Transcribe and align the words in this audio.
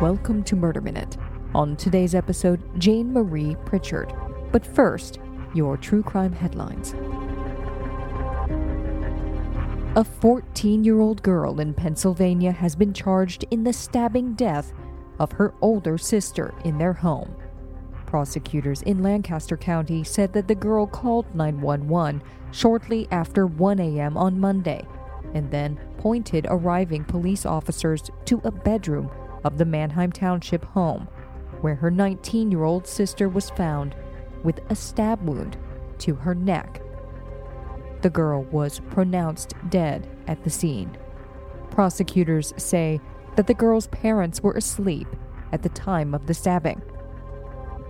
welcome 0.00 0.42
to 0.42 0.56
Murder 0.56 0.80
Minute. 0.80 1.18
On 1.54 1.76
today's 1.76 2.14
episode, 2.14 2.62
Jane 2.80 3.12
Marie 3.12 3.54
Pritchard. 3.66 4.14
But 4.50 4.64
first, 4.64 5.20
your 5.52 5.76
true 5.76 6.02
crime 6.02 6.32
headlines. 6.32 6.94
A 9.96 10.02
14 10.02 10.84
year 10.84 11.00
old 11.00 11.22
girl 11.22 11.60
in 11.60 11.74
Pennsylvania 11.74 12.50
has 12.50 12.74
been 12.74 12.94
charged 12.94 13.44
in 13.50 13.62
the 13.62 13.74
stabbing 13.74 14.32
death 14.32 14.72
of 15.18 15.32
her 15.32 15.52
older 15.60 15.98
sister 15.98 16.54
in 16.64 16.78
their 16.78 16.94
home. 16.94 17.36
Prosecutors 18.06 18.80
in 18.82 19.02
Lancaster 19.02 19.58
County 19.58 20.02
said 20.02 20.32
that 20.32 20.48
the 20.48 20.54
girl 20.54 20.86
called 20.86 21.26
911 21.34 22.22
shortly 22.52 23.06
after 23.10 23.46
1 23.46 23.78
a.m. 23.78 24.16
on 24.16 24.40
Monday 24.40 24.82
and 25.34 25.50
then 25.50 25.78
pointed 25.98 26.46
arriving 26.48 27.04
police 27.04 27.44
officers 27.44 28.10
to 28.24 28.40
a 28.44 28.50
bedroom 28.50 29.10
of 29.44 29.58
the 29.58 29.64
Manheim 29.64 30.12
Township 30.12 30.64
home, 30.64 31.08
where 31.60 31.76
her 31.76 31.90
19 31.90 32.50
year 32.50 32.64
old 32.64 32.86
sister 32.86 33.28
was 33.28 33.50
found 33.50 33.94
with 34.42 34.60
a 34.70 34.74
stab 34.74 35.22
wound 35.26 35.56
to 35.98 36.14
her 36.14 36.34
neck. 36.34 36.80
The 38.02 38.10
girl 38.10 38.44
was 38.44 38.80
pronounced 38.90 39.54
dead 39.68 40.08
at 40.26 40.42
the 40.42 40.50
scene. 40.50 40.96
Prosecutors 41.70 42.54
say 42.56 43.00
that 43.36 43.46
the 43.46 43.54
girl's 43.54 43.86
parents 43.88 44.42
were 44.42 44.54
asleep 44.54 45.08
at 45.52 45.62
the 45.62 45.68
time 45.68 46.14
of 46.14 46.26
the 46.26 46.34
stabbing. 46.34 46.80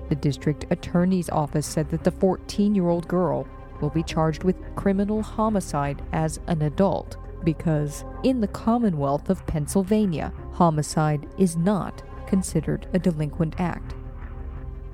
The 0.08 0.16
district 0.16 0.66
attorney's 0.70 1.30
office 1.30 1.66
said 1.66 1.90
that 1.90 2.02
the 2.02 2.10
14 2.10 2.74
year 2.74 2.88
old 2.88 3.06
girl 3.06 3.46
will 3.80 3.90
be 3.90 4.02
charged 4.02 4.44
with 4.44 4.74
criminal 4.74 5.22
homicide 5.22 6.02
as 6.12 6.40
an 6.48 6.62
adult 6.62 7.16
because 7.44 8.04
in 8.22 8.40
the 8.40 8.48
Commonwealth 8.48 9.30
of 9.30 9.46
Pennsylvania, 9.46 10.32
homicide 10.52 11.28
is 11.38 11.56
not 11.56 12.02
considered 12.26 12.86
a 12.92 12.98
delinquent 12.98 13.54
act. 13.58 13.94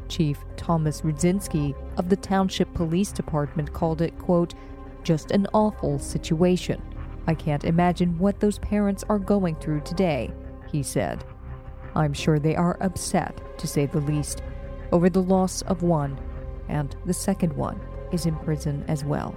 Chief 0.08 0.38
Thomas 0.56 1.02
Rudzinski 1.02 1.74
of 1.98 2.08
the 2.08 2.16
Township 2.16 2.72
Police 2.74 3.12
Department 3.12 3.72
called 3.72 4.00
it, 4.00 4.18
quote, 4.18 4.54
just 5.02 5.30
an 5.30 5.46
awful 5.52 5.98
situation. 5.98 6.82
I 7.26 7.34
can't 7.34 7.64
imagine 7.64 8.18
what 8.18 8.40
those 8.40 8.58
parents 8.58 9.04
are 9.08 9.18
going 9.18 9.56
through 9.56 9.80
today, 9.80 10.30
he 10.70 10.82
said. 10.82 11.24
I'm 11.94 12.12
sure 12.12 12.38
they 12.38 12.54
are 12.54 12.76
upset, 12.80 13.40
to 13.58 13.66
say 13.66 13.86
the 13.86 14.00
least, 14.00 14.42
over 14.92 15.08
the 15.08 15.22
loss 15.22 15.62
of 15.62 15.82
one, 15.82 16.18
and 16.68 16.94
the 17.04 17.14
second 17.14 17.52
one 17.52 17.80
is 18.12 18.26
in 18.26 18.36
prison 18.36 18.84
as 18.86 19.04
well. 19.04 19.36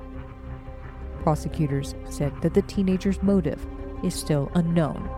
Prosecutors 1.24 1.96
said 2.10 2.34
that 2.42 2.54
the 2.54 2.62
teenager's 2.64 3.22
motive 3.22 3.66
is 4.04 4.14
still 4.16 4.52
unknown, 4.56 5.10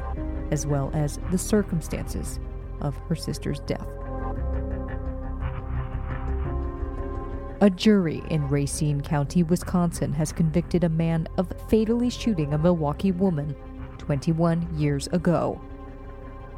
as 0.52 0.66
well 0.66 0.91
as 0.94 1.19
the 1.31 1.38
circumstances 1.38 2.39
of 2.81 2.95
her 3.07 3.16
sister's 3.16 3.59
death. 3.61 3.88
A 7.61 7.69
jury 7.69 8.23
in 8.31 8.49
Racine 8.49 9.02
County, 9.02 9.44
Wisconsin 9.44 10.13
has 10.13 10.31
convicted 10.31 10.83
a 10.83 10.89
man 10.89 11.27
of 11.38 11.53
fatally 11.69 12.09
shooting 12.09 12.53
a 12.53 12.57
Milwaukee 12.57 13.11
woman 13.11 13.55
21 13.99 14.67
years 14.75 15.05
ago. 15.07 15.61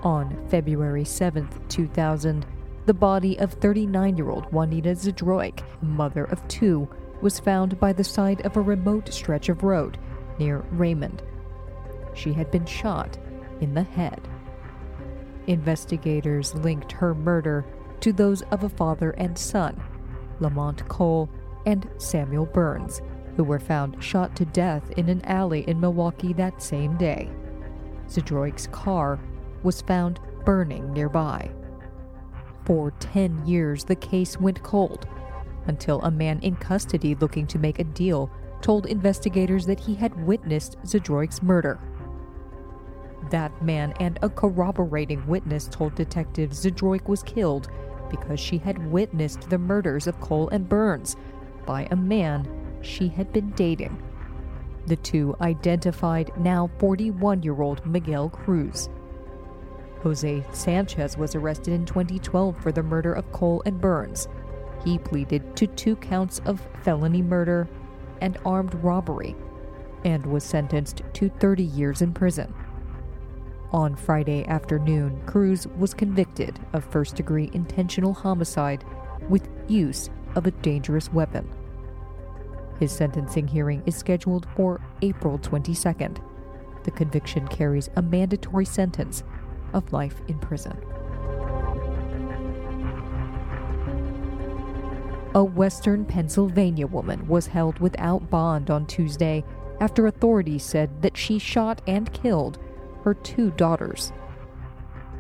On 0.02 0.48
February 0.48 1.04
7, 1.04 1.50
2000, 1.68 2.46
the 2.86 2.94
body 2.94 3.38
of 3.40 3.52
39 3.54 4.18
year 4.18 4.30
old 4.30 4.46
Juanita 4.54 4.92
Zdroik, 4.92 5.62
mother 5.82 6.24
of 6.26 6.46
two, 6.48 6.88
was 7.24 7.40
found 7.40 7.80
by 7.80 7.94
the 7.94 8.04
side 8.04 8.46
of 8.46 8.58
a 8.58 8.62
remote 8.62 9.12
stretch 9.12 9.48
of 9.48 9.64
road 9.64 9.98
near 10.38 10.60
Raymond. 10.72 11.24
She 12.14 12.34
had 12.34 12.52
been 12.52 12.66
shot 12.66 13.18
in 13.62 13.74
the 13.74 13.84
head. 13.84 14.22
Investigators 15.48 16.54
linked 16.54 16.92
her 16.92 17.16
murder 17.16 17.66
to 18.02 18.12
those 18.12 18.42
of 18.44 18.64
a 18.64 18.70
father 18.70 19.12
and 19.12 19.38
son, 19.38 19.82
Lamont 20.42 20.86
Cole 20.90 21.30
and 21.66 21.90
Samuel 21.98 22.46
Burns, 22.46 23.02
who 23.38 23.46
were 23.46 23.60
found 23.60 24.04
shot 24.04 24.36
to 24.36 24.46
death 24.46 24.92
in 24.92 25.08
an 25.08 25.24
alley 25.24 25.62
in 25.68 25.80
Milwaukee 25.80 26.34
that 26.34 26.62
same 26.62 26.98
day. 26.98 27.32
Zdroik's 28.10 28.68
car 28.68 29.18
was 29.64 29.82
found 29.82 30.20
burning 30.44 30.92
nearby. 30.92 31.50
For 32.66 32.92
10 33.00 33.48
years, 33.48 33.86
the 33.86 33.96
case 33.96 34.38
went 34.40 34.62
cold 34.62 35.08
until 35.68 36.02
a 36.02 36.12
man 36.12 36.40
in 36.40 36.56
custody 36.56 37.16
looking 37.16 37.48
to 37.48 37.60
make 37.60 37.80
a 37.80 37.84
deal 37.84 38.32
told 38.62 38.86
investigators 38.86 39.66
that 39.66 39.80
he 39.80 39.96
had 39.96 40.26
witnessed 40.26 40.78
Zdroik's 40.84 41.42
murder. 41.42 41.80
That 43.30 43.62
man 43.62 43.94
and 44.00 44.20
a 44.22 44.30
corroborating 44.30 45.26
witness 45.28 45.68
told 45.68 45.96
detectives 45.96 46.66
Zdroik 46.66 47.08
was 47.08 47.24
killed 47.24 47.70
because 48.10 48.40
she 48.40 48.58
had 48.58 48.92
witnessed 48.92 49.50
the 49.50 49.58
murders 49.58 50.08
of 50.08 50.20
Cole 50.20 50.50
and 50.50 50.68
Burns 50.68 51.16
by 51.66 51.88
a 51.90 51.96
man 51.96 52.48
she 52.82 53.08
had 53.08 53.32
been 53.34 53.52
dating. 53.52 54.02
The 54.86 54.98
two 54.98 55.36
identified 55.40 56.32
now 56.38 56.70
41 56.80 57.44
year 57.44 57.62
old 57.62 57.86
Miguel 57.86 58.30
Cruz. 58.30 58.90
Jose 60.02 60.46
Sanchez 60.52 61.18
was 61.18 61.34
arrested 61.34 61.74
in 61.74 61.86
2012 61.86 62.62
for 62.62 62.72
the 62.74 62.84
murder 62.84 63.14
of 63.14 63.32
Cole 63.32 63.64
and 63.66 63.80
Burns. 63.80 64.28
He 64.84 64.98
pleaded 64.98 65.56
to 65.56 65.68
two 65.68 65.96
counts 65.96 66.40
of 66.46 66.66
felony 66.84 67.22
murder 67.22 67.68
and 68.22 68.38
armed 68.46 68.76
robbery 68.76 69.36
and 70.06 70.26
was 70.26 70.44
sentenced 70.44 71.02
to 71.14 71.30
30 71.30 71.64
years 71.64 72.02
in 72.02 72.14
prison. 72.14 72.54
On 73.72 73.96
Friday 73.96 74.46
afternoon, 74.46 75.22
Cruz 75.26 75.66
was 75.68 75.94
convicted 75.94 76.60
of 76.74 76.84
first 76.86 77.16
degree 77.16 77.50
intentional 77.54 78.14
homicide 78.14 78.84
with 79.30 79.50
use 79.68 80.10
of 80.36 80.46
a 80.46 80.52
dangerous 80.52 81.12
weapon. 81.12 81.50
His 82.80 82.92
sentencing 82.92 83.48
hearing 83.48 83.82
is 83.86 83.96
scheduled 83.96 84.48
for 84.56 84.82
April 85.02 85.40
22nd. 85.40 86.22
The 86.84 86.92
conviction 86.92 87.48
carries 87.48 87.90
a 87.96 88.02
mandatory 88.02 88.66
sentence 88.66 89.24
of 89.74 89.94
life 89.94 90.22
in 90.28 90.38
prison. 90.40 90.78
A 95.36 95.44
Western 95.44 96.06
Pennsylvania 96.06 96.86
woman 96.86 97.28
was 97.28 97.48
held 97.48 97.80
without 97.80 98.30
bond 98.30 98.70
on 98.70 98.86
Tuesday 98.86 99.44
after 99.82 100.06
authorities 100.06 100.64
said 100.64 101.02
that 101.02 101.18
she 101.18 101.40
shot 101.40 101.82
and 101.88 102.14
killed 102.14 102.60
her 103.04 103.16
two 103.16 103.50
daughters. 103.52 104.14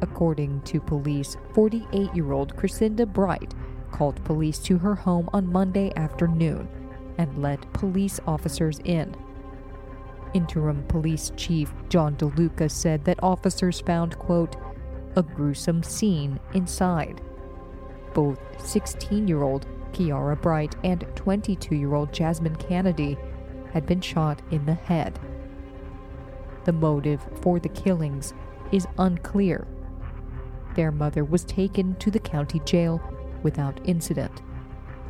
According 0.02 0.62
to 0.62 0.79
police, 0.79 1.35
48 1.53 2.13
year 2.13 2.31
old 2.31 2.56
Crescinda 2.56 3.12
Bright 3.12 3.56
called 3.91 4.23
police 4.23 4.59
to 4.59 4.78
her 4.78 4.94
home 4.94 5.29
on 5.34 5.52
Monday 5.52 5.91
afternoon 5.96 6.68
and 7.18 7.41
let 7.41 7.73
police 7.73 8.19
officers 8.28 8.79
in. 8.85 9.16
Interim 10.35 10.84
Police 10.84 11.31
Chief 11.35 11.73
John 11.90 12.16
DeLuca 12.18 12.69
said 12.69 13.03
that 13.06 13.23
officers 13.23 13.81
found, 13.81 14.19
quote, 14.19 14.57
a 15.16 15.23
gruesome 15.23 15.81
scene 15.81 16.40
inside. 16.53 17.19
Both 18.13 18.40
16 18.63 19.28
year 19.28 19.41
old 19.41 19.66
Kiara 19.93 20.39
Bright 20.41 20.75
and 20.83 21.05
22 21.15 21.75
year 21.75 21.93
old 21.93 22.11
Jasmine 22.11 22.55
Kennedy 22.55 23.17
had 23.71 23.85
been 23.85 24.01
shot 24.01 24.41
in 24.51 24.65
the 24.65 24.73
head. 24.73 25.19
The 26.65 26.73
motive 26.73 27.21
for 27.41 27.59
the 27.59 27.69
killings 27.69 28.33
is 28.71 28.87
unclear. 28.97 29.67
Their 30.75 30.91
mother 30.91 31.23
was 31.23 31.43
taken 31.43 31.95
to 31.95 32.09
the 32.09 32.19
county 32.19 32.59
jail 32.59 33.01
without 33.43 33.79
incident. 33.83 34.41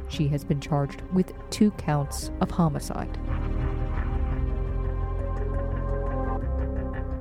She 0.10 0.28
has 0.28 0.44
been 0.44 0.60
charged 0.60 1.02
with 1.14 1.34
two 1.50 1.72
counts 1.72 2.32
of 2.42 2.52
homicide. 2.52 3.18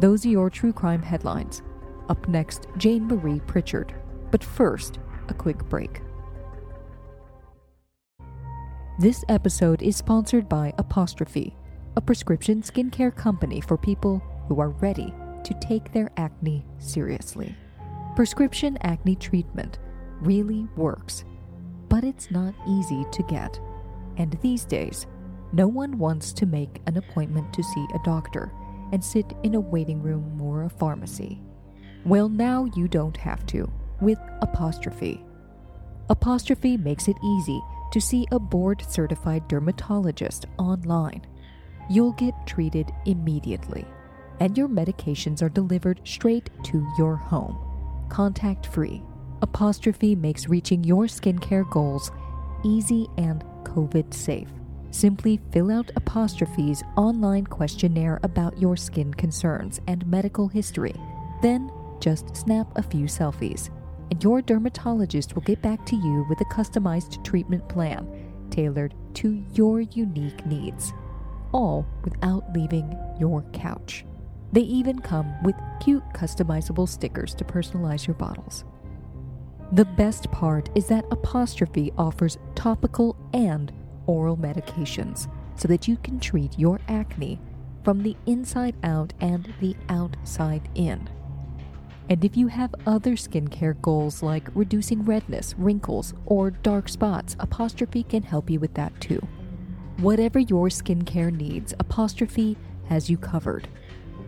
Those 0.01 0.27
are 0.27 0.31
your 0.31 0.51
true 0.51 0.73
crime 0.73 1.03
headlines. 1.03 1.63
Up 2.09 2.27
next, 2.27 2.67
Jane 2.77 3.07
Marie 3.07 3.41
Pritchard. 3.47 3.95
But 4.33 4.43
first, 4.43 4.99
a 5.29 5.35
quick 5.35 5.59
break. 5.69 6.01
This 9.03 9.25
episode 9.29 9.83
is 9.83 9.97
sponsored 9.97 10.49
by 10.49 10.73
Apostrophe, 10.79 11.57
a 11.97 12.01
prescription 12.01 12.63
skincare 12.63 13.13
company 13.13 13.61
for 13.61 13.77
people 13.77 14.23
who 14.47 14.61
are 14.61 14.69
ready 14.69 15.13
to 15.43 15.55
take 15.61 15.91
their 15.91 16.09
acne 16.17 16.65
seriously. 16.79 17.53
Prescription 18.15 18.79
acne 18.83 19.17
treatment 19.17 19.81
really 20.21 20.69
works, 20.77 21.25
but 21.89 22.05
it's 22.05 22.31
not 22.31 22.55
easy 22.69 23.05
to 23.11 23.25
get. 23.25 23.59
And 24.19 24.39
these 24.41 24.65
days, 24.65 25.09
no 25.53 25.67
one 25.67 25.99
wants 25.99 26.33
to 26.35 26.47
make 26.47 26.81
an 26.87 26.97
appointment 26.97 27.53
to 27.55 27.63
see 27.65 27.85
a 27.97 28.05
doctor 28.05 28.53
and 28.93 29.03
sit 29.03 29.27
in 29.43 29.57
a 29.57 29.61
waiting 29.61 30.01
room 30.01 30.41
or 30.41 30.63
a 30.63 30.71
pharmacy. 30.71 31.43
Well, 32.05 32.29
now 32.29 32.69
you 32.77 32.87
don't 32.87 33.17
have 33.17 33.45
to 33.47 33.69
with 34.01 34.21
Apostrophe. 34.43 35.25
Apostrophe 36.09 36.77
makes 36.77 37.09
it 37.09 37.17
easy 37.25 37.61
to 37.93 38.01
see 38.01 38.27
a 38.33 38.39
board 38.39 38.83
certified 38.89 39.47
dermatologist 39.49 40.47
online. 40.59 41.25
You'll 41.89 42.13
get 42.13 42.35
treated 42.47 42.91
immediately, 43.07 43.87
and 44.41 44.57
your 44.59 44.69
medications 44.69 45.43
are 45.43 45.49
delivered 45.49 46.01
straight 46.05 46.51
to 46.65 46.87
your 46.99 47.17
home. 47.17 47.59
contact 48.09 48.67
free. 48.67 49.03
Apostrophe 49.41 50.15
makes 50.15 50.49
reaching 50.49 50.85
your 50.85 51.05
skincare 51.05 51.69
goals 51.71 52.11
easy 52.65 53.09
and 53.17 53.43
COVID 53.65 54.13
safe. 54.13 54.49
Simply 54.91 55.41
fill 55.51 55.71
out 55.71 55.91
Apostrophe's 55.97 56.83
online 56.97 57.47
questionnaire 57.47 58.21
about 58.23 58.59
your 58.61 58.77
skin 58.77 59.13
concerns 59.15 59.81
and 59.89 60.07
medical 60.07 60.47
history. 60.47 60.95
Then 61.41 61.71
just 62.01 62.37
snap 62.37 62.67
a 62.77 62.83
few 62.83 63.07
selfies, 63.07 63.71
and 64.13 64.23
your 64.23 64.43
dermatologist 64.43 65.35
will 65.35 65.41
get 65.41 65.63
back 65.63 65.87
to 65.87 65.97
you 65.97 66.27
with 66.29 66.39
a 66.43 66.45
customized 66.45 67.25
treatment 67.25 67.67
plan 67.67 68.07
tailored 68.51 68.95
to 69.15 69.43
your 69.55 69.81
unique 69.81 70.45
needs, 70.45 70.93
all 71.53 71.87
without 72.05 72.45
leaving 72.53 72.95
your 73.19 73.41
couch. 73.55 74.05
They 74.53 74.61
even 74.61 74.99
come 74.99 75.33
with 75.45 75.55
cute 75.81 76.03
customizable 76.13 76.87
stickers 76.87 77.35
to 77.37 77.45
personalize 77.45 78.07
your 78.07 78.13
bottles. 78.13 78.65
The 79.73 79.87
best 79.87 80.31
part 80.31 80.69
is 80.75 80.89
that 80.89 81.07
Apostrophe 81.11 81.91
offers 81.97 82.37
topical 82.55 83.17
and 83.33 83.73
oral 84.05 84.37
medications 84.37 85.27
so 85.57 85.67
that 85.69 85.89
you 85.89 85.97
can 85.97 86.21
treat 86.21 86.59
your 86.59 86.83
acne 86.87 87.41
from 87.83 88.03
the 88.03 88.15
inside 88.27 88.77
out 88.83 89.15
and 89.23 89.55
the 89.63 89.75
outside 89.89 90.69
in. 90.75 91.09
And 92.13 92.27
if 92.27 92.37
you 92.37 92.49
have 92.49 92.75
other 92.87 93.13
skincare 93.13 93.81
goals 93.81 94.23
like 94.23 94.47
reducing 94.55 95.03
redness, 95.03 95.55
wrinkles, 95.57 96.13
or 96.27 96.51
dark 96.51 96.91
spots, 96.91 97.37
Apostrophe 97.41 98.03
can 98.03 98.23
help 98.23 98.51
you 98.51 98.61
with 98.61 98.75
that 98.75 98.93
too. 99.01 99.27
Whatever 99.97 100.39
your 100.39 100.69
skincare 100.69 101.35
needs, 101.35 101.73
Apostrophe 101.79 102.59
has 102.91 103.09
you 103.09 103.17
covered. 103.17 103.67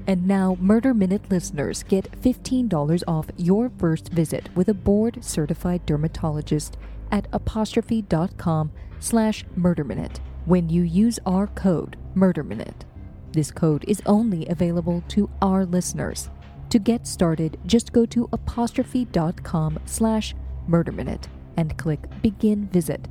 And 0.07 0.27
now, 0.27 0.57
Murder 0.63 0.95
Minute 0.95 1.31
listeners 1.31 1.83
get 1.83 2.11
$15 2.23 3.03
off 3.07 3.27
your 3.37 3.71
first 3.77 4.09
visit 4.15 4.49
with 4.55 4.71
a 4.71 4.75
board 4.75 5.23
certified 5.23 5.85
dermatologist 5.85 6.79
at 7.13 7.29
apostrophe.com 7.35 8.73
slash 8.99 9.45
murderminute 9.59 10.21
when 10.47 10.71
you 10.71 10.81
use 10.81 11.19
our 11.27 11.49
code 11.49 11.99
murderminute. 12.17 12.87
This 13.33 13.51
code 13.51 13.85
is 13.87 14.01
only 14.07 14.47
available 14.47 15.05
to 15.09 15.29
our 15.43 15.67
listeners. 15.67 16.31
To 16.75 16.81
get 16.81 17.07
started, 17.07 17.57
just 17.67 17.93
go 17.93 18.05
to 18.07 18.29
apostrophe.com 18.33 19.79
slash 19.85 20.35
murderminute 20.69 21.29
and 21.57 21.79
click 21.79 22.01
begin 22.21 22.67
visit. 22.67 23.07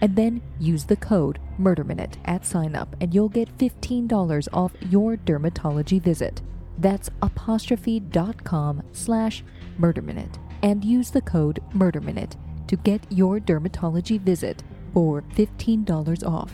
And 0.00 0.16
then 0.16 0.42
use 0.58 0.82
the 0.82 0.96
code 0.96 1.38
murderminute 1.56 2.16
at 2.24 2.44
sign 2.44 2.74
up 2.74 2.96
and 3.00 3.14
you'll 3.14 3.28
get 3.28 3.56
$15 3.56 4.48
off 4.52 4.72
your 4.90 5.16
dermatology 5.16 6.02
visit. 6.02 6.42
That's 6.78 7.08
apostrophe.com 7.22 8.82
slash 8.90 9.44
murderminute 9.78 10.36
and 10.64 10.84
use 10.84 11.12
the 11.12 11.22
code 11.22 11.62
murderminute 11.72 12.34
to 12.66 12.74
get 12.74 13.00
your 13.12 13.38
dermatology 13.38 14.20
visit 14.20 14.64
for 14.92 15.22
$15 15.36 16.26
off. 16.26 16.52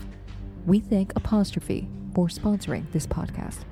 We 0.66 0.80
thank 0.80 1.16
Apostrophe 1.16 1.88
for 2.14 2.28
sponsoring 2.28 2.92
this 2.92 3.06
podcast. 3.06 3.64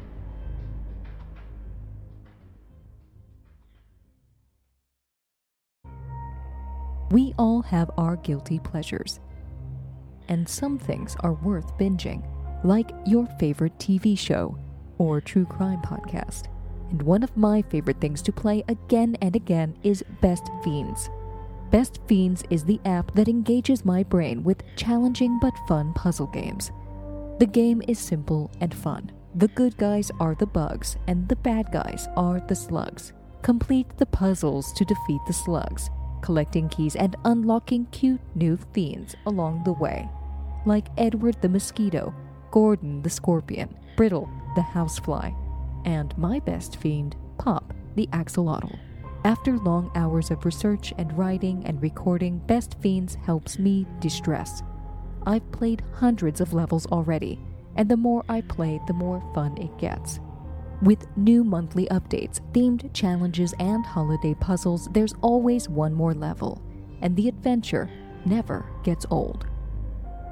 We 7.11 7.35
all 7.39 7.63
have 7.63 7.91
our 7.97 8.17
guilty 8.17 8.59
pleasures, 8.59 9.21
and 10.29 10.49
some 10.49 10.79
things 10.79 11.17
are 11.21 11.33
worth 11.33 11.77
binging, 11.79 12.23
like 12.65 12.91
your 13.07 13.27
favorite 13.39 13.79
TV 13.79 14.19
show 14.19 14.59
or 14.99 15.21
true 15.21 15.47
crime 15.47 15.81
podcast. 15.81 16.49
And 16.91 17.01
one 17.03 17.23
of 17.23 17.37
my 17.37 17.63
favorite 17.63 18.01
things 18.01 18.21
to 18.23 18.33
play 18.33 18.63
again 18.69 19.17
and 19.23 19.35
again 19.37 19.77
is 19.83 20.05
Best 20.21 20.51
Fiends. 20.63 21.09
Best 21.71 22.01
Fiends 22.07 22.43
is 22.51 22.65
the 22.65 22.81
app 22.85 23.15
that 23.15 23.29
engages 23.29 23.85
my 23.85 24.03
brain 24.03 24.43
with 24.43 24.63
challenging 24.77 25.39
but 25.41 25.55
fun 25.67 25.93
puzzle 25.95 26.27
games. 26.29 26.73
The 27.39 27.47
game 27.47 27.83
is 27.87 27.99
simple 27.99 28.51
and 28.61 28.75
fun. 28.75 29.13
The 29.35 29.49
good 29.49 29.77
guys 29.77 30.11
are 30.19 30.35
the 30.35 30.47
bugs, 30.47 30.97
and 31.07 31.29
the 31.29 31.37
bad 31.37 31.71
guys 31.73 32.09
are 32.17 32.41
the 32.41 32.57
slugs. 32.57 33.13
Complete 33.43 33.87
the 33.99 34.07
puzzles 34.07 34.73
to 34.73 34.85
defeat 34.85 35.21
the 35.27 35.33
slugs, 35.33 35.91
collecting 36.23 36.69
keys 36.69 36.97
and 36.97 37.17
unlocking 37.25 37.87
cute 37.87 38.21
new 38.35 38.59
fiends 38.73 39.15
along 39.27 39.65
the 39.65 39.73
way, 39.73 40.09
like 40.67 40.89
Edward 40.97 41.41
the 41.41 41.49
Mosquito, 41.49 42.15
Gordon 42.51 43.03
the 43.03 43.11
Scorpion, 43.11 43.75
Brittle 43.97 44.29
the 44.55 44.63
Housefly, 44.63 45.31
and 45.85 46.17
my 46.19 46.41
best 46.41 46.77
fiend, 46.77 47.17
Pop 47.39 47.73
the 47.95 48.09
Axolotl. 48.09 48.79
After 49.25 49.59
long 49.59 49.91
hours 49.95 50.31
of 50.31 50.45
research 50.45 50.93
and 50.97 51.17
writing 51.19 51.65
and 51.67 51.83
recording, 51.83 52.39
Best 52.47 52.77
Fiends 52.81 53.17
helps 53.17 53.59
me 53.59 53.85
distress. 53.99 54.63
I've 55.27 55.51
played 55.51 55.83
hundreds 55.93 56.41
of 56.41 56.55
levels 56.55 56.87
already, 56.87 57.41
and 57.77 57.89
the 57.89 57.97
more 57.97 58.25
I 58.29 58.43
play, 58.43 58.81
the 58.87 58.93
more 58.93 59.21
fun 59.35 59.59
it 59.59 59.77
gets. 59.77 60.21
With 60.81 61.07
new 61.17 61.43
monthly 61.43 61.87
updates, 61.87 62.41
themed 62.53 62.93
challenges, 62.95 63.53
and 63.59 63.85
holiday 63.85 64.35
puzzles, 64.35 64.89
there's 64.93 65.15
always 65.23 65.69
one 65.69 65.93
more 65.93 66.15
level, 66.15 66.63
and 67.03 67.17
the 67.17 67.29
adventure 67.29 67.91
never 68.25 68.65
gets 68.85 69.05
old. 69.11 69.47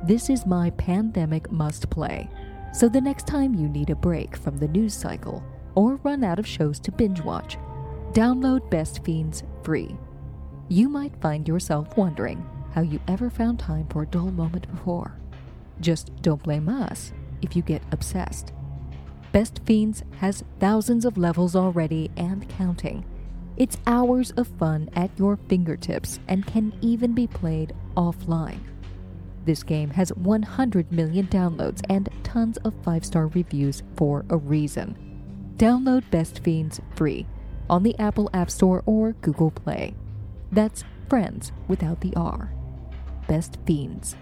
This 0.04 0.30
is 0.30 0.46
my 0.46 0.70
pandemic 0.70 1.50
must 1.50 1.90
play, 1.90 2.30
so 2.72 2.88
the 2.88 3.00
next 3.00 3.26
time 3.26 3.54
you 3.54 3.68
need 3.68 3.90
a 3.90 3.96
break 3.96 4.36
from 4.36 4.58
the 4.58 4.68
news 4.68 4.94
cycle 4.94 5.42
or 5.74 5.96
run 6.04 6.22
out 6.22 6.38
of 6.38 6.46
shows 6.46 6.78
to 6.80 6.92
binge 6.92 7.20
watch, 7.22 7.58
Download 8.12 8.70
Best 8.70 9.04
Fiends 9.04 9.42
free. 9.64 9.96
You 10.68 10.88
might 10.88 11.20
find 11.20 11.46
yourself 11.48 11.96
wondering 11.96 12.46
how 12.72 12.82
you 12.82 13.00
ever 13.08 13.30
found 13.30 13.58
time 13.58 13.86
for 13.88 14.02
a 14.02 14.06
dull 14.06 14.30
moment 14.30 14.70
before. 14.70 15.18
Just 15.80 16.14
don't 16.22 16.42
blame 16.42 16.68
us 16.68 17.12
if 17.42 17.56
you 17.56 17.62
get 17.62 17.82
obsessed. 17.90 18.52
Best 19.36 19.60
Fiends 19.66 20.02
has 20.20 20.44
thousands 20.60 21.04
of 21.04 21.18
levels 21.18 21.54
already 21.54 22.10
and 22.16 22.48
counting. 22.48 23.04
It's 23.58 23.76
hours 23.86 24.30
of 24.30 24.48
fun 24.48 24.88
at 24.94 25.10
your 25.18 25.36
fingertips 25.36 26.20
and 26.26 26.46
can 26.46 26.72
even 26.80 27.12
be 27.12 27.26
played 27.26 27.74
offline. 27.98 28.60
This 29.44 29.62
game 29.62 29.90
has 29.90 30.08
100 30.14 30.90
million 30.90 31.26
downloads 31.26 31.82
and 31.90 32.08
tons 32.22 32.56
of 32.64 32.72
5 32.82 33.04
star 33.04 33.26
reviews 33.26 33.82
for 33.94 34.24
a 34.30 34.38
reason. 34.38 34.96
Download 35.58 36.10
Best 36.10 36.42
Fiends 36.42 36.80
free 36.94 37.26
on 37.68 37.82
the 37.82 37.98
Apple 37.98 38.30
App 38.32 38.50
Store 38.50 38.82
or 38.86 39.12
Google 39.20 39.50
Play. 39.50 39.94
That's 40.50 40.82
Friends 41.10 41.52
without 41.68 42.00
the 42.00 42.14
R. 42.16 42.54
Best 43.28 43.58
Fiends. 43.66 44.16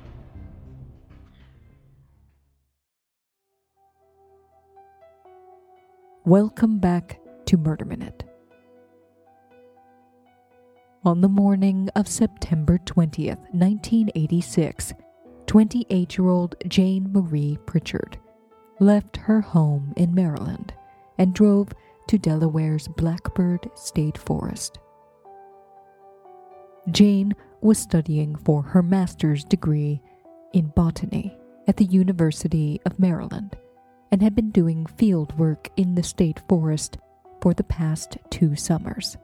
Welcome 6.26 6.78
back 6.78 7.20
to 7.44 7.58
Murder 7.58 7.84
Minute. 7.84 8.24
On 11.04 11.20
the 11.20 11.28
morning 11.28 11.90
of 11.96 12.08
September 12.08 12.78
20th, 12.78 13.40
1986, 13.52 14.94
28 15.46 16.16
year 16.16 16.28
old 16.30 16.54
Jane 16.66 17.12
Marie 17.12 17.58
Pritchard 17.66 18.16
left 18.80 19.18
her 19.18 19.42
home 19.42 19.92
in 19.98 20.14
Maryland 20.14 20.72
and 21.18 21.34
drove 21.34 21.68
to 22.08 22.16
Delaware's 22.16 22.88
Blackbird 22.88 23.68
State 23.74 24.16
Forest. 24.16 24.78
Jane 26.90 27.34
was 27.60 27.76
studying 27.76 28.34
for 28.34 28.62
her 28.62 28.82
master's 28.82 29.44
degree 29.44 30.00
in 30.54 30.68
botany 30.68 31.36
at 31.68 31.76
the 31.76 31.84
University 31.84 32.80
of 32.86 32.98
Maryland 32.98 33.58
and 34.14 34.22
had 34.22 34.36
been 34.36 34.52
doing 34.52 34.86
field 34.86 35.36
work 35.40 35.68
in 35.76 35.96
the 35.96 36.02
state 36.04 36.40
forest 36.48 36.98
for 37.42 37.52
the 37.52 37.64
past 37.64 38.16
two 38.30 38.54
summers. 38.54 39.16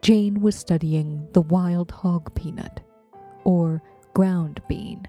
Jane 0.00 0.40
was 0.40 0.56
studying 0.56 1.28
the 1.34 1.42
wild 1.42 1.92
hog 1.92 2.34
peanut, 2.34 2.80
or 3.44 3.80
ground 4.12 4.60
bean, 4.68 5.06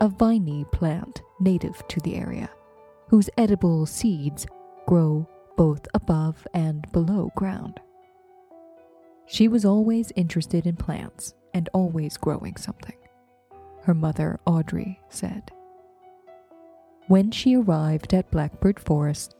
a 0.00 0.08
viney 0.08 0.64
plant 0.72 1.20
native 1.38 1.86
to 1.88 2.00
the 2.00 2.16
area, 2.16 2.48
whose 3.08 3.28
edible 3.36 3.84
seeds 3.84 4.46
grow 4.86 5.28
both 5.58 5.86
above 5.92 6.46
and 6.54 6.90
below 6.92 7.30
ground. 7.36 7.78
She 9.26 9.48
was 9.48 9.66
always 9.66 10.12
interested 10.16 10.66
in 10.66 10.76
plants 10.76 11.34
and 11.52 11.68
always 11.74 12.16
growing 12.16 12.56
something, 12.56 12.96
her 13.82 13.92
mother, 13.92 14.40
Audrey, 14.46 14.98
said. 15.10 15.52
When 17.10 17.32
she 17.32 17.56
arrived 17.56 18.14
at 18.14 18.30
Blackbird 18.30 18.78
Forest, 18.78 19.34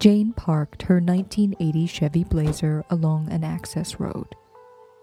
Jane 0.00 0.32
parked 0.32 0.82
her 0.82 0.96
1980 0.96 1.86
Chevy 1.86 2.24
Blazer 2.24 2.84
along 2.90 3.30
an 3.30 3.44
access 3.44 4.00
road 4.00 4.34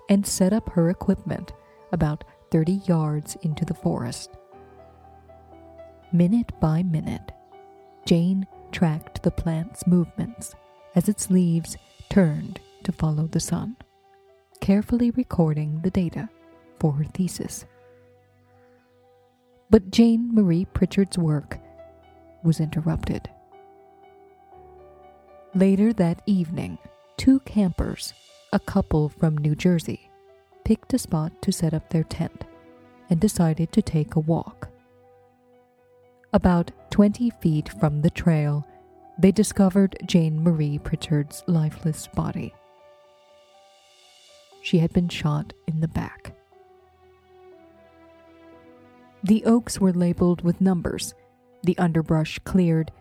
and 0.09 0.27
set 0.27 0.51
up 0.51 0.67
her 0.71 0.89
equipment 0.89 1.53
about 1.93 2.25
30 2.51 2.81
yards 2.85 3.37
into 3.43 3.63
the 3.63 3.73
forest. 3.73 4.31
Minute 6.11 6.51
by 6.59 6.83
minute, 6.83 7.31
Jane 8.05 8.45
tracked 8.73 9.23
the 9.23 9.31
plant's 9.31 9.87
movements 9.87 10.53
as 10.95 11.07
its 11.07 11.31
leaves 11.31 11.77
turned 12.09 12.59
to 12.83 12.91
follow 12.91 13.27
the 13.27 13.39
sun. 13.39 13.77
carefully 14.59 15.11
recording 15.11 15.79
the 15.81 15.91
data 15.91 16.29
for 16.79 16.91
her 16.93 17.05
thesis. 17.05 17.65
But 19.69 19.91
Jane 19.91 20.35
Marie 20.35 20.65
Pritchard's 20.65 21.17
work 21.17 21.57
was 22.43 22.59
interrupted. 22.59 23.29
Later 25.53 25.91
that 25.93 26.21
evening, 26.25 26.77
two 27.17 27.39
campers, 27.41 28.13
a 28.53 28.59
couple 28.59 29.09
from 29.09 29.37
New 29.37 29.55
Jersey, 29.55 30.09
picked 30.63 30.93
a 30.93 30.99
spot 30.99 31.41
to 31.41 31.51
set 31.51 31.73
up 31.73 31.89
their 31.89 32.03
tent 32.03 32.45
and 33.09 33.19
decided 33.19 33.71
to 33.73 33.81
take 33.81 34.15
a 34.15 34.19
walk. 34.19 34.69
About 36.33 36.71
20 36.91 37.29
feet 37.41 37.69
from 37.79 38.01
the 38.01 38.09
trail, 38.09 38.65
they 39.17 39.31
discovered 39.31 39.97
Jane 40.05 40.41
Marie 40.41 40.79
Pritchard's 40.79 41.43
lifeless 41.45 42.07
body. 42.07 42.53
She 44.61 44.79
had 44.79 44.93
been 44.93 45.09
shot 45.09 45.53
in 45.67 45.81
the 45.81 45.87
back. 45.87 46.33
The 49.23 49.43
oaks 49.45 49.79
were 49.79 49.93
labeled 49.93 50.41
with 50.41 50.61
numbers, 50.61 51.13
the 51.63 51.77
underbrush 51.77 52.39
cleared, 52.39 52.91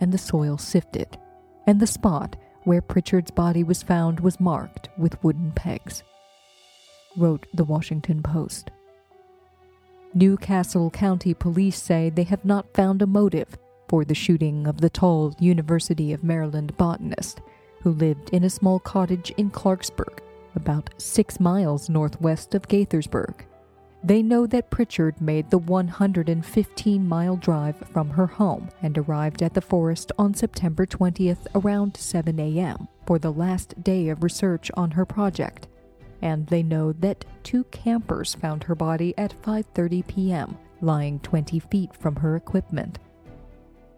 and 0.00 0.12
the 0.12 0.18
soil 0.18 0.58
sifted, 0.58 1.18
and 1.66 1.80
the 1.80 1.86
spot 1.86 2.36
where 2.64 2.82
Pritchard's 2.82 3.30
body 3.30 3.64
was 3.64 3.82
found 3.82 4.20
was 4.20 4.40
marked 4.40 4.88
with 4.98 5.22
wooden 5.22 5.52
pegs, 5.52 6.02
wrote 7.16 7.46
the 7.54 7.64
Washington 7.64 8.22
Post. 8.22 8.70
New 10.12 10.36
Castle 10.36 10.90
County 10.90 11.34
police 11.34 11.80
say 11.80 12.10
they 12.10 12.24
have 12.24 12.44
not 12.44 12.74
found 12.74 13.00
a 13.00 13.06
motive 13.06 13.56
for 13.88 14.04
the 14.04 14.14
shooting 14.14 14.66
of 14.66 14.80
the 14.80 14.90
tall 14.90 15.34
University 15.38 16.12
of 16.12 16.24
Maryland 16.24 16.76
botanist 16.76 17.40
who 17.82 17.90
lived 17.90 18.30
in 18.30 18.44
a 18.44 18.50
small 18.50 18.78
cottage 18.78 19.32
in 19.36 19.50
Clarksburg, 19.50 20.18
about 20.54 20.90
six 20.98 21.40
miles 21.40 21.88
northwest 21.88 22.54
of 22.54 22.68
Gaithersburg. 22.68 23.34
They 24.02 24.22
know 24.22 24.46
that 24.46 24.70
Pritchard 24.70 25.20
made 25.20 25.50
the 25.50 25.58
115 25.58 27.06
mile 27.06 27.36
drive 27.36 27.76
from 27.92 28.10
her 28.10 28.26
home 28.26 28.70
and 28.82 28.96
arrived 28.96 29.42
at 29.42 29.52
the 29.52 29.60
forest 29.60 30.10
on 30.18 30.32
September 30.32 30.86
20th 30.86 31.46
around 31.54 31.96
7 31.96 32.40
a.m. 32.40 32.88
for 33.06 33.18
the 33.18 33.32
last 33.32 33.82
day 33.84 34.08
of 34.08 34.22
research 34.22 34.70
on 34.74 34.92
her 34.92 35.04
project. 35.04 35.68
And 36.22 36.46
they 36.46 36.62
know 36.62 36.92
that 36.92 37.24
two 37.42 37.64
campers 37.64 38.34
found 38.34 38.64
her 38.64 38.74
body 38.74 39.14
at 39.18 39.40
5:30 39.42 40.06
p.m., 40.06 40.56
lying 40.80 41.20
20 41.20 41.58
feet 41.58 41.94
from 41.94 42.16
her 42.16 42.36
equipment. 42.36 42.98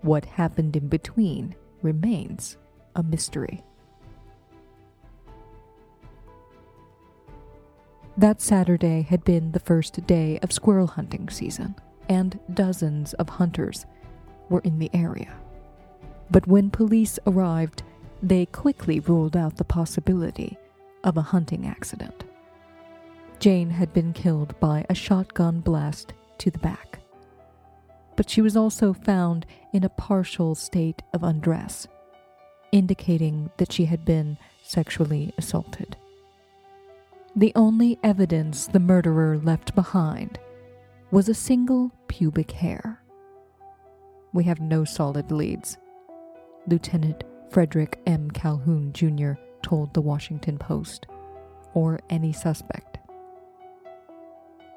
What 0.00 0.24
happened 0.24 0.74
in 0.74 0.88
between 0.88 1.54
remains 1.80 2.56
a 2.96 3.04
mystery. 3.04 3.62
That 8.16 8.42
Saturday 8.42 9.02
had 9.02 9.24
been 9.24 9.52
the 9.52 9.60
first 9.60 10.06
day 10.06 10.38
of 10.42 10.52
squirrel 10.52 10.86
hunting 10.86 11.30
season, 11.30 11.74
and 12.10 12.38
dozens 12.52 13.14
of 13.14 13.28
hunters 13.28 13.86
were 14.50 14.60
in 14.60 14.78
the 14.78 14.90
area. 14.92 15.32
But 16.30 16.46
when 16.46 16.70
police 16.70 17.18
arrived, 17.26 17.82
they 18.22 18.46
quickly 18.46 19.00
ruled 19.00 19.36
out 19.36 19.56
the 19.56 19.64
possibility 19.64 20.58
of 21.04 21.16
a 21.16 21.22
hunting 21.22 21.66
accident. 21.66 22.24
Jane 23.38 23.70
had 23.70 23.92
been 23.94 24.12
killed 24.12 24.58
by 24.60 24.84
a 24.88 24.94
shotgun 24.94 25.60
blast 25.60 26.12
to 26.38 26.50
the 26.50 26.58
back. 26.58 26.98
But 28.14 28.28
she 28.28 28.42
was 28.42 28.56
also 28.56 28.92
found 28.92 29.46
in 29.72 29.84
a 29.84 29.88
partial 29.88 30.54
state 30.54 31.02
of 31.14 31.22
undress, 31.22 31.88
indicating 32.72 33.50
that 33.56 33.72
she 33.72 33.86
had 33.86 34.04
been 34.04 34.36
sexually 34.62 35.32
assaulted. 35.38 35.96
The 37.34 37.52
only 37.56 37.98
evidence 38.02 38.66
the 38.66 38.78
murderer 38.78 39.38
left 39.38 39.74
behind 39.74 40.38
was 41.10 41.30
a 41.30 41.34
single 41.34 41.90
pubic 42.06 42.50
hair. 42.50 43.02
We 44.34 44.44
have 44.44 44.60
no 44.60 44.84
solid 44.84 45.32
leads. 45.32 45.78
Lieutenant 46.66 47.24
Frederick 47.48 47.98
M. 48.06 48.30
Calhoun 48.30 48.92
Jr. 48.92 49.32
told 49.62 49.94
the 49.94 50.02
Washington 50.02 50.58
Post, 50.58 51.06
or 51.72 52.00
any 52.10 52.34
suspect. 52.34 52.98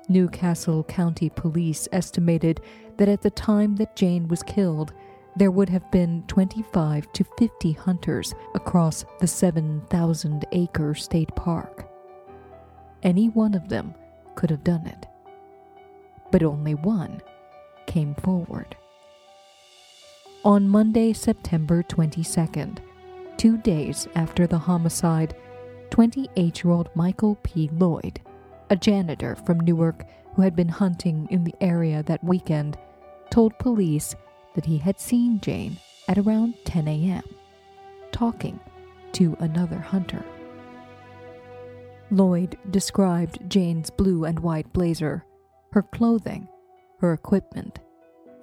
New 0.07 0.29
Castle 0.29 0.85
County 0.85 1.29
Police 1.29 1.89
estimated 1.91 2.61
that 2.95 3.09
at 3.09 3.21
the 3.21 3.31
time 3.31 3.75
that 3.75 3.97
Jane 3.97 4.29
was 4.29 4.43
killed, 4.43 4.93
there 5.35 5.51
would 5.51 5.67
have 5.67 5.91
been 5.91 6.23
25 6.27 7.11
to 7.11 7.25
50 7.37 7.73
hunters 7.73 8.33
across 8.53 9.03
the 9.19 9.27
7,000 9.27 10.45
acre 10.53 10.95
state 10.95 11.35
park. 11.35 11.84
Any 13.05 13.29
one 13.29 13.53
of 13.53 13.69
them 13.69 13.93
could 14.33 14.49
have 14.49 14.63
done 14.63 14.87
it. 14.87 15.05
But 16.31 16.41
only 16.41 16.73
one 16.73 17.21
came 17.85 18.15
forward. 18.15 18.75
On 20.43 20.67
Monday, 20.67 21.13
September 21.13 21.83
22nd, 21.83 22.79
two 23.37 23.57
days 23.59 24.07
after 24.15 24.47
the 24.47 24.57
homicide, 24.57 25.35
28 25.91 26.63
year 26.63 26.73
old 26.73 26.89
Michael 26.95 27.35
P. 27.43 27.69
Lloyd, 27.73 28.21
a 28.71 28.75
janitor 28.75 29.35
from 29.35 29.59
Newark 29.59 30.03
who 30.33 30.41
had 30.41 30.55
been 30.55 30.69
hunting 30.69 31.27
in 31.29 31.43
the 31.43 31.55
area 31.61 32.01
that 32.03 32.23
weekend, 32.23 32.75
told 33.29 33.57
police 33.59 34.15
that 34.55 34.65
he 34.65 34.79
had 34.79 34.99
seen 34.99 35.39
Jane 35.41 35.77
at 36.07 36.17
around 36.17 36.55
10 36.65 36.87
a.m., 36.87 37.23
talking 38.11 38.59
to 39.11 39.37
another 39.39 39.77
hunter. 39.77 40.25
Lloyd 42.11 42.57
described 42.69 43.49
Jane's 43.49 43.89
blue 43.89 44.25
and 44.25 44.39
white 44.39 44.71
blazer, 44.73 45.25
her 45.71 45.81
clothing, 45.81 46.47
her 46.99 47.13
equipment, 47.13 47.79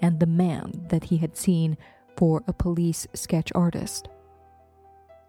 and 0.00 0.18
the 0.18 0.26
man 0.26 0.86
that 0.88 1.04
he 1.04 1.18
had 1.18 1.36
seen 1.36 1.76
for 2.16 2.42
a 2.46 2.52
police 2.52 3.06
sketch 3.14 3.52
artist. 3.54 4.08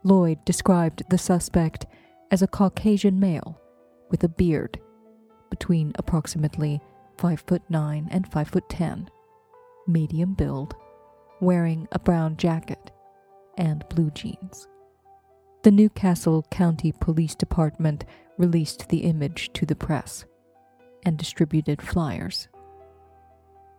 Lloyd 0.03 0.43
described 0.45 1.03
the 1.09 1.17
suspect 1.17 1.85
as 2.31 2.41
a 2.41 2.47
Caucasian 2.47 3.19
male 3.19 3.61
with 4.09 4.23
a 4.23 4.29
beard 4.29 4.79
between 5.49 5.93
approximately 5.95 6.81
5 7.19 7.41
foot 7.41 7.61
9 7.69 8.07
and 8.11 8.27
5 8.31 8.47
foot 8.47 8.67
10, 8.69 9.09
medium 9.87 10.33
build, 10.33 10.75
wearing 11.39 11.87
a 11.91 11.99
brown 11.99 12.35
jacket 12.35 12.91
and 13.57 13.87
blue 13.89 14.09
jeans. 14.11 14.67
The 15.63 15.71
New 15.71 15.89
Castle 15.89 16.45
County 16.51 16.91
Police 16.91 17.35
Department 17.35 18.03
released 18.37 18.89
the 18.89 18.99
image 18.99 19.51
to 19.53 19.65
the 19.65 19.75
press 19.75 20.25
and 21.03 21.17
distributed 21.17 21.81
flyers. 21.81 22.47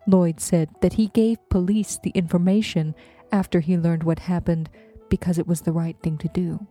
Lloyd 0.07 0.41
said 0.41 0.69
that 0.81 0.95
he 0.95 1.09
gave 1.09 1.49
police 1.49 1.99
the 2.03 2.11
information 2.11 2.95
after 3.33 3.61
he 3.61 3.79
learned 3.79 4.03
what 4.03 4.19
happened 4.19 4.69
because 5.09 5.39
it 5.39 5.47
was 5.47 5.63
the 5.63 5.73
right 5.73 5.97
thing 6.03 6.19
to 6.19 6.29
do. 6.29 6.67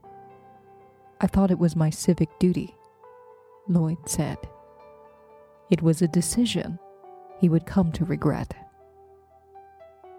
I 1.20 1.28
thought 1.28 1.52
it 1.52 1.60
was 1.60 1.76
my 1.76 1.90
civic 1.90 2.30
duty, 2.40 2.76
Lloyd 3.68 3.98
said. 4.06 4.38
It 5.72 5.82
was 5.82 6.02
a 6.02 6.08
decision 6.08 6.78
he 7.40 7.50
would 7.50 7.66
come 7.66 7.92
to 7.94 8.06
regret. 8.06 8.54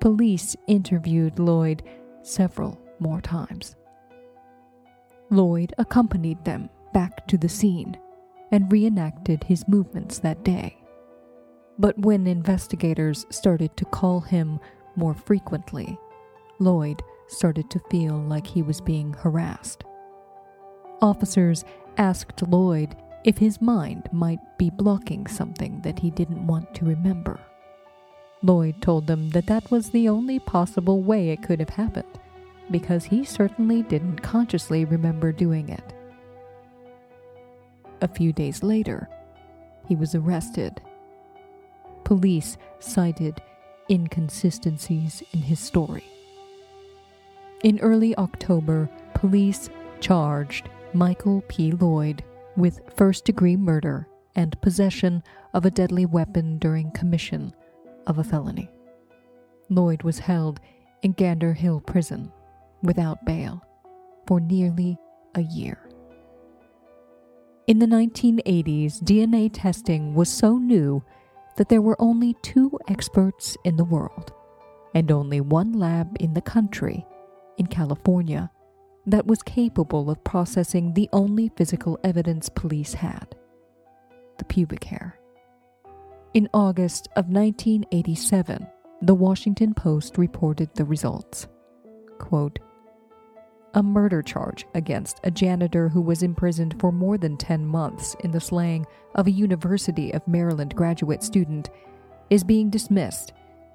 Police 0.00 0.56
interviewed 0.66 1.38
Lloyd 1.38 1.82
several 2.22 2.80
more 2.98 3.20
times. 3.20 3.76
Lloyd 5.30 5.72
accompanied 5.78 6.44
them 6.44 6.68
back 6.94 7.26
to 7.26 7.36
the 7.36 7.50
scene 7.50 7.98
and 8.50 8.72
reenacted 8.72 9.44
his 9.44 9.68
movements 9.68 10.18
that 10.20 10.42
day. 10.44 10.78
But 11.78 11.98
when 11.98 12.26
investigators 12.26 13.26
started 13.28 13.76
to 13.76 13.84
call 13.84 14.20
him 14.20 14.60
more 14.96 15.14
frequently, 15.14 15.98
Lloyd 16.60 17.02
started 17.26 17.68
to 17.70 17.80
feel 17.90 18.16
like 18.16 18.46
he 18.46 18.62
was 18.62 18.80
being 18.80 19.12
harassed. 19.12 19.84
Officers 21.02 21.64
asked 21.98 22.42
Lloyd 22.46 22.94
if 23.24 23.38
his 23.38 23.60
mind 23.60 24.08
might 24.12 24.58
be 24.58 24.70
blocking 24.70 25.26
something 25.26 25.80
that 25.80 25.98
he 25.98 26.10
didn't 26.10 26.46
want 26.46 26.74
to 26.74 26.84
remember. 26.84 27.40
Lloyd 28.42 28.82
told 28.82 29.06
them 29.06 29.30
that 29.30 29.46
that 29.46 29.70
was 29.70 29.90
the 29.90 30.08
only 30.08 30.38
possible 30.38 31.00
way 31.02 31.30
it 31.30 31.42
could 31.42 31.58
have 31.58 31.70
happened, 31.70 32.20
because 32.70 33.04
he 33.04 33.24
certainly 33.24 33.82
didn't 33.82 34.20
consciously 34.20 34.84
remember 34.84 35.32
doing 35.32 35.70
it. 35.70 35.93
A 38.00 38.08
few 38.08 38.32
days 38.32 38.62
later, 38.62 39.08
he 39.86 39.96
was 39.96 40.14
arrested. 40.14 40.80
Police 42.04 42.56
cited 42.80 43.40
inconsistencies 43.90 45.22
in 45.32 45.40
his 45.40 45.60
story. 45.60 46.04
In 47.62 47.80
early 47.80 48.16
October, 48.16 48.90
police 49.14 49.70
charged 50.00 50.68
Michael 50.92 51.42
P. 51.48 51.72
Lloyd 51.72 52.22
with 52.56 52.80
first 52.94 53.24
degree 53.24 53.56
murder 53.56 54.06
and 54.36 54.60
possession 54.60 55.22
of 55.54 55.64
a 55.64 55.70
deadly 55.70 56.06
weapon 56.06 56.58
during 56.58 56.90
commission 56.90 57.54
of 58.06 58.18
a 58.18 58.24
felony. 58.24 58.70
Lloyd 59.70 60.02
was 60.02 60.18
held 60.18 60.60
in 61.02 61.12
Gander 61.12 61.52
Hill 61.52 61.80
Prison 61.80 62.30
without 62.82 63.24
bail 63.24 63.64
for 64.26 64.40
nearly 64.40 64.98
a 65.34 65.42
year. 65.42 65.83
In 67.66 67.78
the 67.78 67.86
1980s, 67.86 69.02
DNA 69.02 69.48
testing 69.50 70.14
was 70.14 70.28
so 70.28 70.58
new 70.58 71.02
that 71.56 71.70
there 71.70 71.80
were 71.80 71.96
only 71.98 72.36
two 72.42 72.78
experts 72.88 73.56
in 73.64 73.76
the 73.76 73.84
world, 73.84 74.32
and 74.94 75.10
only 75.10 75.40
one 75.40 75.72
lab 75.72 76.14
in 76.20 76.34
the 76.34 76.42
country, 76.42 77.06
in 77.56 77.66
California, 77.66 78.50
that 79.06 79.26
was 79.26 79.42
capable 79.42 80.10
of 80.10 80.22
processing 80.24 80.92
the 80.92 81.08
only 81.14 81.50
physical 81.56 81.98
evidence 82.04 82.50
police 82.50 82.92
had 82.92 83.34
the 84.36 84.44
pubic 84.44 84.84
hair. 84.84 85.18
In 86.34 86.50
August 86.52 87.08
of 87.16 87.28
1987, 87.28 88.66
the 89.00 89.14
Washington 89.14 89.72
Post 89.72 90.18
reported 90.18 90.68
the 90.74 90.84
results. 90.84 91.46
Quote, 92.18 92.58
a 93.74 93.82
murder 93.82 94.22
charge 94.22 94.66
against 94.74 95.20
a 95.24 95.30
janitor 95.30 95.88
who 95.88 96.00
was 96.00 96.22
imprisoned 96.22 96.78
for 96.80 96.92
more 96.92 97.18
than 97.18 97.36
10 97.36 97.66
months 97.66 98.14
in 98.20 98.30
the 98.30 98.40
slaying 98.40 98.86
of 99.14 99.26
a 99.26 99.32
University 99.32 100.12
of 100.12 100.26
Maryland 100.26 100.74
graduate 100.74 101.22
student 101.22 101.70
is 102.30 102.44
being 102.44 102.70
dismissed 102.70 103.32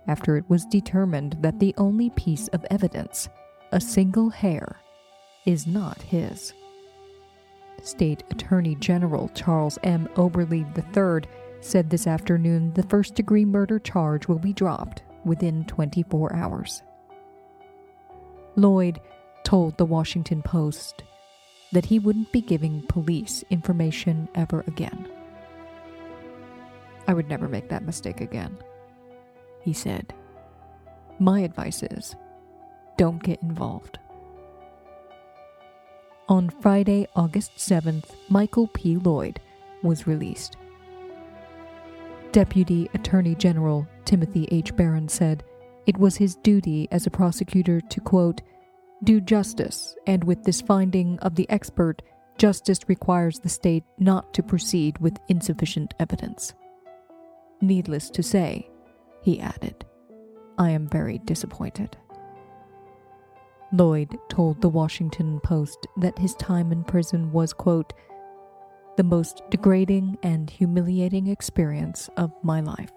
after 0.08 0.38
it 0.38 0.50
was 0.50 0.66
determined 0.66 1.38
that 1.42 1.60
the 1.60 1.76
only 1.78 2.10
piece 2.12 2.48
of 2.50 2.66
evidence, 2.72 3.30
a 3.72 3.80
single 3.80 4.30
hair, 4.30 4.78
is 5.46 5.68
not 5.68 6.02
his. 6.02 6.54
State 7.84 8.24
Attorney 8.32 8.76
General 8.76 9.30
Charles 9.30 9.78
M. 9.84 10.10
Oberly 10.16 10.66
III 10.76 11.30
said 11.62 11.90
this 11.90 12.08
afternoon 12.08 12.74
the 12.74 12.84
first 12.84 13.16
degree 13.16 13.46
murder 13.46 13.80
charge 13.80 14.28
will 14.28 14.40
be 14.40 14.54
dropped 14.54 15.04
within 15.26 15.66
24 15.66 16.36
hours. 16.36 16.84
Lloyd 18.56 19.00
told 19.44 19.78
the 19.78 19.86
Washington 19.86 20.42
Post 20.42 21.04
that 21.72 21.86
he 21.86 22.00
wouldn't 22.00 22.32
be 22.32 22.42
giving 22.42 22.82
police 22.88 23.44
information 23.50 24.28
ever 24.36 24.64
again. 24.68 25.08
I 27.08 27.14
would 27.14 27.28
never 27.28 27.48
make 27.48 27.70
that 27.70 27.86
mistake 27.86 28.22
again, 28.22 28.58
he 29.62 29.74
said. 29.74 30.14
My 31.20 31.42
advice 31.42 31.84
is 31.84 32.16
don't 32.98 33.24
get 33.24 33.42
involved. 33.42 33.98
On 36.28 36.50
Friday, 36.50 37.08
August 37.16 37.56
7th, 37.56 38.12
Michael 38.30 38.68
P. 38.68 38.98
Lloyd 38.98 39.40
was 39.82 40.06
released. 40.06 40.58
Deputy 42.32 42.88
Attorney 42.94 43.34
General 43.34 43.88
Timothy 44.06 44.48
H. 44.52 44.76
Barron 44.76 45.10
said 45.10 45.44
it 45.88 45.98
was 45.98 46.18
his 46.18 46.36
duty 46.36 46.88
as 46.92 47.08
a 47.08 47.12
prosecutor 47.12 47.82
to, 47.82 48.00
quote, 48.02 48.42
do 49.04 49.22
justice, 49.22 49.96
and 50.08 50.24
with 50.24 50.44
this 50.44 50.62
finding 50.62 51.20
of 51.20 51.36
the 51.36 51.50
expert, 51.50 52.02
justice 52.38 52.80
requires 52.88 53.40
the 53.40 53.50
state 53.50 53.84
not 53.98 54.34
to 54.34 54.44
proceed 54.44 54.98
with 55.00 55.20
insufficient 55.28 55.94
evidence. 56.00 56.54
Needless 57.62 58.10
to 58.12 58.24
say, 58.24 58.70
he 59.22 59.40
added, 59.40 59.86
I 60.58 60.72
am 60.72 60.88
very 60.88 61.20
disappointed. 61.20 61.98
Lloyd 63.72 64.18
told 64.30 64.62
the 64.62 64.70
Washington 64.70 65.40
Post 65.42 65.86
that 65.98 66.18
his 66.18 66.34
time 66.36 66.72
in 66.72 66.84
prison 66.84 67.32
was, 67.32 67.54
quote, 67.54 67.94
the 68.98 69.04
most 69.04 69.44
degrading 69.50 70.18
and 70.24 70.50
humiliating 70.50 71.28
experience 71.28 72.10
of 72.18 72.32
my 72.44 72.60
life. 72.60 72.92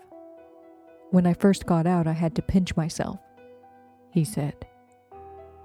When 1.10 1.26
I 1.26 1.34
first 1.34 1.66
got 1.66 1.86
out, 1.86 2.06
I 2.06 2.12
had 2.12 2.34
to 2.36 2.42
pinch 2.42 2.74
myself, 2.74 3.20
he 4.10 4.24
said. 4.24 4.54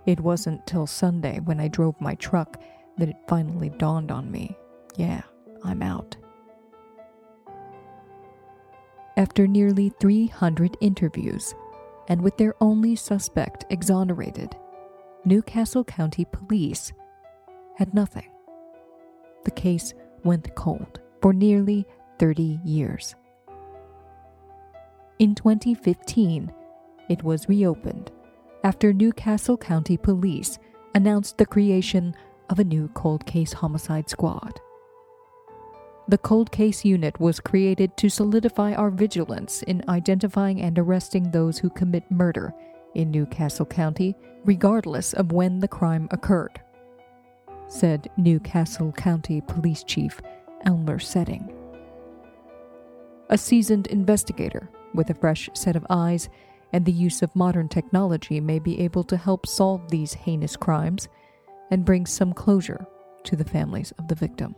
It 0.08 0.20
wasn't 0.22 0.66
till 0.66 0.88
Sunday 0.88 1.40
when 1.42 1.60
I 1.60 1.68
drove 1.68 2.02
my 2.02 2.16
truck 2.16 2.60
that 2.98 3.10
it 3.10 3.18
finally 3.28 3.70
dawned 3.70 4.10
on 4.10 4.32
me 4.32 4.58
yeah, 4.98 5.22
I'm 5.63 5.82
out. 5.82 6.17
After 9.15 9.48
nearly 9.48 9.89
300 10.00 10.76
interviews, 10.82 11.54
and 12.08 12.22
with 12.22 12.38
their 12.38 12.56
only 12.62 12.96
suspect 12.96 13.65
exonerated, 13.70 14.56
New 15.26 15.41
Castle 15.41 15.84
County 15.84 16.26
Police 16.26 16.93
had 17.78 17.93
nothing. 17.93 18.30
The 19.46 19.52
case 19.52 19.93
went 20.24 20.56
cold 20.56 21.00
for 21.22 21.34
nearly 21.34 21.86
30 22.20 22.60
years. 22.63 23.15
In 25.20 25.36
2015, 25.36 26.52
it 27.10 27.24
was 27.24 27.50
reopened 27.50 28.12
after 28.63 28.93
New 28.93 29.13
Castle 29.13 29.58
County 29.58 29.98
Police 29.98 30.60
announced 30.96 31.38
the 31.38 31.46
creation 31.46 32.15
of 32.50 32.60
a 32.60 32.63
new 32.63 32.89
cold 32.89 33.26
case 33.26 33.54
homicide 33.54 34.10
squad. 34.10 34.60
The 36.10 36.17
cold 36.17 36.52
case 36.52 36.86
unit 36.86 37.20
was 37.20 37.39
created 37.39 37.98
to 37.98 38.10
solidify 38.10 38.74
our 38.74 38.89
vigilance 38.89 39.62
in 39.63 39.84
identifying 39.89 40.62
and 40.62 40.80
arresting 40.80 41.32
those 41.32 41.60
who 41.60 41.70
commit 41.70 42.10
murder 42.10 42.54
in 42.96 43.12
New 43.12 43.26
Castle 43.26 43.65
County, 43.65 44.15
regardless 44.46 45.13
of 45.13 45.34
when 45.34 45.60
the 45.60 45.67
crime 45.67 46.08
occurred, 46.12 46.62
said 47.67 48.10
New 48.15 48.39
Castle 48.39 48.93
County 48.93 49.41
Police 49.41 49.84
Chief 49.84 50.22
Elmer 50.65 50.98
Setting. 50.98 51.54
A 53.30 53.38
seasoned 53.38 53.88
investigator 53.88 54.70
with 54.93 55.10
a 55.10 55.13
fresh 55.13 55.50
set 55.54 55.76
of 55.76 55.86
eyes 55.89 56.30
and 56.73 56.86
the 56.86 56.91
use 56.91 57.21
of 57.21 57.36
modern 57.36 57.69
technology 57.69 58.39
may 58.39 58.60
be 58.60 58.80
able 58.82 59.03
to 59.06 59.17
help 59.17 59.45
solve 59.45 59.89
these 59.89 60.13
heinous 60.13 60.56
crimes 60.56 61.08
and 61.71 61.86
bring 61.86 62.06
some 62.06 62.34
closure 62.34 62.86
to 63.23 63.36
the 63.36 63.45
families 63.45 63.91
of 63.99 64.08
the 64.08 64.15
victim. 64.15 64.56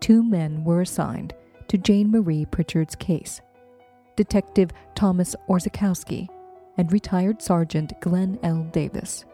Two 0.00 0.22
men 0.22 0.64
were 0.64 0.80
assigned 0.80 1.34
to 1.68 1.78
Jane 1.78 2.10
Marie 2.10 2.46
Pritchard's 2.46 2.96
case 2.96 3.40
Detective 4.16 4.70
Thomas 4.94 5.36
Orzechowski 5.48 6.28
and 6.76 6.92
retired 6.92 7.42
Sergeant 7.42 7.92
Glenn 8.00 8.38
L. 8.42 8.64
Davis. 8.72 9.24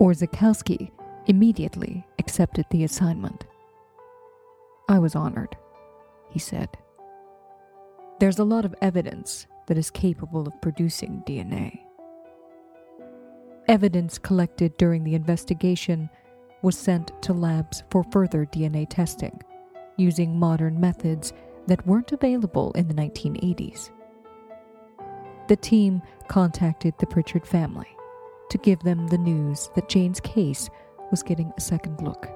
Orzechowski 0.00 0.90
immediately 1.26 2.06
accepted 2.18 2.66
the 2.70 2.84
assignment. 2.84 3.46
I 4.88 4.98
was 4.98 5.14
honored, 5.14 5.56
he 6.30 6.38
said. 6.38 6.68
There's 8.20 8.40
a 8.40 8.44
lot 8.44 8.64
of 8.64 8.74
evidence 8.82 9.46
that 9.66 9.78
is 9.78 9.92
capable 9.92 10.48
of 10.48 10.60
producing 10.60 11.22
DNA. 11.24 11.78
Evidence 13.68 14.18
collected 14.18 14.76
during 14.76 15.04
the 15.04 15.14
investigation 15.14 16.10
was 16.62 16.76
sent 16.76 17.12
to 17.22 17.32
labs 17.32 17.84
for 17.90 18.02
further 18.10 18.44
DNA 18.44 18.88
testing, 18.90 19.40
using 19.96 20.36
modern 20.36 20.80
methods 20.80 21.32
that 21.68 21.86
weren't 21.86 22.10
available 22.10 22.72
in 22.72 22.88
the 22.88 22.94
1980s. 22.94 23.90
The 25.46 25.56
team 25.56 26.02
contacted 26.26 26.94
the 26.98 27.06
Pritchard 27.06 27.46
family 27.46 27.88
to 28.50 28.58
give 28.58 28.80
them 28.80 29.06
the 29.06 29.18
news 29.18 29.70
that 29.76 29.88
Jane's 29.88 30.18
case 30.18 30.68
was 31.12 31.22
getting 31.22 31.52
a 31.56 31.60
second 31.60 32.00
look. 32.00 32.28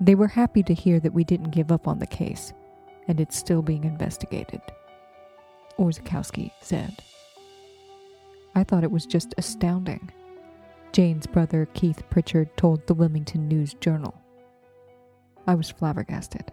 They 0.00 0.14
were 0.14 0.28
happy 0.28 0.62
to 0.62 0.72
hear 0.72 0.98
that 1.00 1.12
we 1.12 1.24
didn't 1.24 1.50
give 1.50 1.70
up 1.70 1.86
on 1.86 1.98
the 1.98 2.06
case 2.06 2.54
and 3.08 3.20
it's 3.20 3.36
still 3.36 3.62
being 3.62 3.84
investigated, 3.84 4.60
Orzechowski 5.78 6.50
said. 6.60 7.02
I 8.54 8.64
thought 8.64 8.84
it 8.84 8.90
was 8.90 9.06
just 9.06 9.34
astounding, 9.38 10.10
Jane's 10.92 11.26
brother 11.26 11.68
Keith 11.74 12.02
Pritchard 12.08 12.56
told 12.56 12.86
the 12.86 12.94
Wilmington 12.94 13.48
News 13.48 13.74
Journal. 13.74 14.14
I 15.46 15.54
was 15.54 15.70
flabbergasted. 15.70 16.50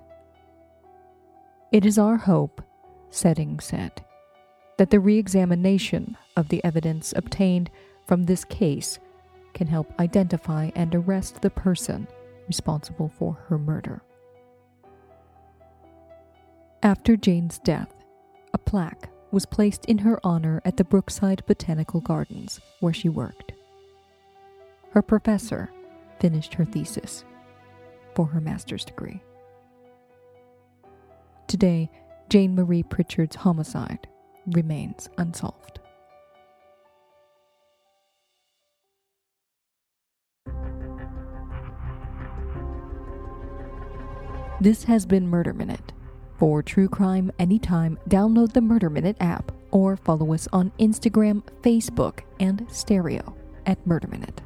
It 1.72 1.86
is 1.86 1.98
our 1.98 2.18
hope, 2.18 2.62
Setting 3.10 3.60
said, 3.60 4.04
that 4.78 4.90
the 4.90 5.00
re 5.00 5.18
examination 5.18 6.18
of 6.36 6.50
the 6.50 6.64
evidence 6.64 7.14
obtained 7.16 7.72
from 8.06 8.24
this 8.24 8.44
case 8.44 9.00
can 9.54 9.68
help 9.68 9.92
identify 10.00 10.72
and 10.76 10.94
arrest 10.94 11.42
the 11.42 11.50
person 11.50 12.08
responsible 12.48 13.10
for 13.18 13.34
her 13.48 13.58
murder. 13.58 14.02
After 16.84 17.16
Jane's 17.16 17.60
death, 17.60 17.96
a 18.54 18.58
plaque 18.58 19.08
was 19.32 19.46
placed 19.46 19.86
in 19.86 20.00
her 20.00 20.20
honor 20.22 20.62
at 20.66 20.76
the 20.76 20.84
Brookside 20.84 21.42
Botanical 21.46 22.02
Gardens, 22.02 22.60
where 22.82 22.92
she 22.92 23.08
worked. 23.08 23.54
Her 24.92 25.02
professor 25.02 25.72
finished 26.20 26.56
her 26.56 26.66
thesis 26.66 27.24
for 28.16 28.26
her 28.26 28.42
master's 28.42 28.84
degree. 28.84 29.24
Today, 31.48 31.90
Jane 32.28 32.54
Marie 32.54 32.84
Pritchard's 32.84 33.38
homicide 33.38 34.06
remains 34.48 35.08
unsolved. 35.18 35.80
This 44.60 44.84
has 44.84 45.06
been 45.06 45.30
Murder 45.30 45.54
Minute. 45.54 45.94
For 46.38 46.64
true 46.64 46.90
crime 46.90 47.32
anytime, 47.40 47.98
download 48.10 48.54
the 48.54 48.62
Murder 48.62 48.90
Minute 48.90 49.18
app 49.20 49.52
or 49.72 49.96
follow 49.98 50.34
us 50.34 50.48
on 50.52 50.72
Instagram, 50.80 51.44
Facebook, 51.62 52.20
and 52.40 52.66
Stereo 52.70 53.36
at 53.66 53.86
Murder 53.88 54.08
Minute. 54.08 54.42